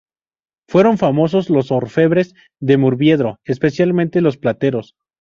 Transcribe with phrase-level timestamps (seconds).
[0.67, 4.95] Fueron famosos los orfebres de Murviedro, especialmente los plateros.